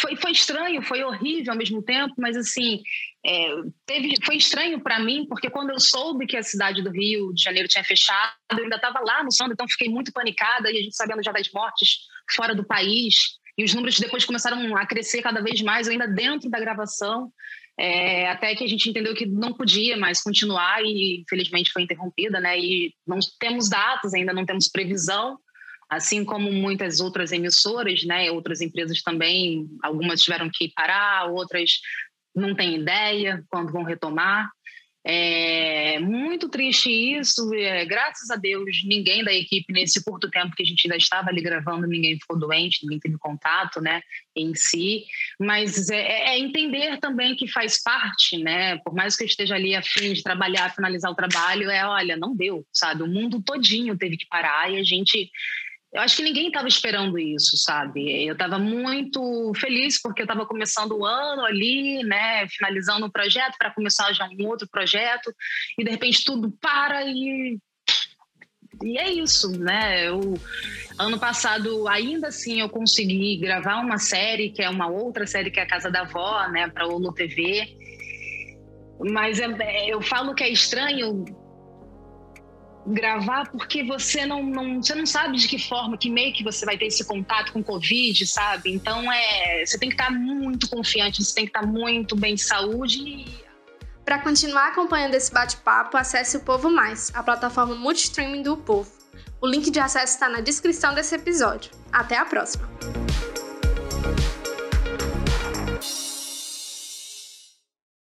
foi, 0.00 0.16
foi 0.16 0.30
estranho, 0.30 0.82
foi 0.82 1.02
horrível 1.02 1.52
ao 1.52 1.58
mesmo 1.58 1.82
tempo, 1.82 2.14
mas, 2.18 2.36
assim, 2.36 2.82
é, 3.24 3.48
teve, 3.86 4.14
foi 4.24 4.36
estranho 4.36 4.80
para 4.80 5.00
mim, 5.00 5.26
porque 5.28 5.48
quando 5.50 5.70
eu 5.70 5.80
soube 5.80 6.26
que 6.26 6.36
a 6.36 6.42
cidade 6.42 6.82
do 6.82 6.90
Rio 6.90 7.32
de 7.32 7.42
Janeiro 7.42 7.68
tinha 7.68 7.84
fechado, 7.84 8.32
eu 8.52 8.64
ainda 8.64 8.76
estava 8.76 9.00
lá 9.00 9.24
no 9.24 9.32
Sando, 9.32 9.52
então 9.52 9.66
fiquei 9.68 9.88
muito 9.88 10.12
panicada, 10.12 10.70
e 10.70 10.78
a 10.78 10.82
gente 10.82 10.94
sabendo 10.94 11.22
já 11.22 11.32
das 11.32 11.50
mortes 11.52 11.98
fora 12.34 12.54
do 12.54 12.64
país. 12.64 13.41
E 13.56 13.64
os 13.64 13.74
números 13.74 13.98
depois 13.98 14.24
começaram 14.24 14.76
a 14.76 14.86
crescer 14.86 15.22
cada 15.22 15.42
vez 15.42 15.60
mais, 15.60 15.88
ainda 15.88 16.06
dentro 16.06 16.48
da 16.48 16.58
gravação, 16.58 17.30
é, 17.78 18.28
até 18.28 18.54
que 18.54 18.64
a 18.64 18.68
gente 18.68 18.88
entendeu 18.88 19.14
que 19.14 19.26
não 19.26 19.52
podia 19.52 19.96
mais 19.96 20.22
continuar 20.22 20.82
e 20.82 21.22
infelizmente 21.22 21.72
foi 21.72 21.82
interrompida, 21.82 22.40
né? 22.40 22.58
E 22.58 22.94
não 23.06 23.18
temos 23.38 23.68
datas, 23.68 24.14
ainda 24.14 24.32
não 24.32 24.44
temos 24.44 24.68
previsão, 24.68 25.38
assim 25.88 26.24
como 26.24 26.50
muitas 26.52 27.00
outras 27.00 27.32
emissoras, 27.32 28.04
né? 28.04 28.30
Outras 28.30 28.60
empresas 28.60 29.02
também, 29.02 29.68
algumas 29.82 30.22
tiveram 30.22 30.50
que 30.52 30.72
parar, 30.74 31.30
outras 31.30 31.80
não 32.34 32.54
têm 32.54 32.80
ideia 32.80 33.44
quando 33.50 33.72
vão 33.72 33.82
retomar. 33.82 34.50
É 35.04 35.98
muito 35.98 36.48
triste 36.48 36.88
isso. 36.90 37.52
É, 37.54 37.84
graças 37.84 38.30
a 38.30 38.36
Deus, 38.36 38.82
ninguém 38.84 39.24
da 39.24 39.32
equipe, 39.32 39.72
nesse 39.72 40.02
curto 40.04 40.30
tempo 40.30 40.54
que 40.54 40.62
a 40.62 40.66
gente 40.66 40.84
ainda 40.84 40.96
estava 40.96 41.28
ali 41.28 41.42
gravando, 41.42 41.86
ninguém 41.86 42.18
ficou 42.18 42.38
doente, 42.38 42.80
ninguém 42.82 43.00
teve 43.00 43.18
contato, 43.18 43.80
né, 43.80 44.02
em 44.36 44.54
si. 44.54 45.04
Mas 45.40 45.90
é, 45.90 45.96
é, 45.96 46.28
é 46.30 46.38
entender 46.38 46.98
também 46.98 47.34
que 47.34 47.48
faz 47.48 47.82
parte, 47.82 48.38
né? 48.38 48.78
Por 48.78 48.94
mais 48.94 49.16
que 49.16 49.24
eu 49.24 49.26
esteja 49.26 49.56
ali 49.56 49.74
a 49.74 49.82
fim 49.82 50.12
de 50.12 50.22
trabalhar, 50.22 50.74
finalizar 50.74 51.10
o 51.10 51.16
trabalho, 51.16 51.68
é, 51.68 51.84
olha, 51.84 52.16
não 52.16 52.36
deu, 52.36 52.64
sabe? 52.72 53.02
O 53.02 53.08
mundo 53.08 53.42
todinho 53.42 53.98
teve 53.98 54.16
que 54.16 54.26
parar 54.26 54.70
e 54.70 54.78
a 54.78 54.84
gente 54.84 55.30
eu 55.92 56.00
acho 56.00 56.16
que 56.16 56.22
ninguém 56.22 56.46
estava 56.46 56.66
esperando 56.66 57.18
isso, 57.18 57.56
sabe? 57.58 58.26
Eu 58.26 58.32
estava 58.32 58.58
muito 58.58 59.52
feliz 59.56 60.00
porque 60.00 60.22
eu 60.22 60.24
estava 60.24 60.46
começando 60.46 60.92
o 60.92 61.04
ano 61.04 61.44
ali, 61.44 62.02
né, 62.02 62.48
finalizando 62.48 63.04
um 63.04 63.10
projeto 63.10 63.56
para 63.58 63.70
começar 63.70 64.10
já 64.14 64.26
um 64.26 64.46
outro 64.46 64.66
projeto 64.68 65.34
e 65.78 65.84
de 65.84 65.90
repente 65.90 66.24
tudo 66.24 66.50
para 66.60 67.04
e 67.04 67.58
e 68.82 68.98
é 68.98 69.12
isso, 69.12 69.50
né? 69.58 70.08
Eu, 70.08 70.34
ano 70.98 71.18
passado, 71.18 71.86
ainda 71.86 72.28
assim, 72.28 72.60
eu 72.60 72.68
consegui 72.68 73.36
gravar 73.36 73.76
uma 73.76 73.98
série, 73.98 74.50
que 74.50 74.62
é 74.62 74.68
uma 74.68 74.88
outra 74.88 75.26
série 75.26 75.50
que 75.50 75.60
é 75.60 75.62
a 75.62 75.68
Casa 75.68 75.90
da 75.90 76.04
Vó, 76.04 76.48
né, 76.48 76.68
para 76.68 76.88
o 76.88 77.12
TV. 77.12 77.76
Mas 78.98 79.38
é, 79.38 79.46
é, 79.60 79.92
eu 79.92 80.00
falo 80.00 80.34
que 80.34 80.42
é 80.42 80.48
estranho 80.48 81.24
gravar 82.86 83.50
porque 83.50 83.84
você 83.84 84.26
não, 84.26 84.42
não, 84.42 84.82
você 84.82 84.94
não 84.94 85.06
sabe 85.06 85.36
de 85.36 85.48
que 85.48 85.58
forma, 85.58 85.96
que 85.96 86.10
meio 86.10 86.32
que 86.32 86.42
você 86.42 86.64
vai 86.64 86.76
ter 86.76 86.86
esse 86.86 87.04
contato 87.04 87.52
com 87.52 87.62
Covid, 87.62 88.26
sabe? 88.26 88.72
Então 88.72 89.10
é, 89.12 89.64
você 89.64 89.78
tem 89.78 89.88
que 89.88 89.94
estar 89.94 90.10
muito 90.10 90.68
confiante, 90.68 91.22
você 91.22 91.34
tem 91.34 91.44
que 91.44 91.50
estar 91.50 91.66
muito 91.66 92.16
bem 92.16 92.34
de 92.34 92.42
saúde. 92.42 93.26
Para 94.04 94.18
continuar 94.18 94.68
acompanhando 94.68 95.14
esse 95.14 95.32
bate-papo, 95.32 95.96
acesse 95.96 96.36
o 96.36 96.40
Povo 96.40 96.68
Mais, 96.68 97.10
a 97.14 97.22
plataforma 97.22 97.74
multistreaming 97.74 98.42
do 98.42 98.56
Povo. 98.56 98.90
O 99.40 99.46
link 99.46 99.70
de 99.70 99.80
acesso 99.80 100.14
está 100.14 100.28
na 100.28 100.40
descrição 100.40 100.94
desse 100.94 101.14
episódio. 101.14 101.70
Até 101.92 102.16
a 102.16 102.24
próxima! 102.24 103.01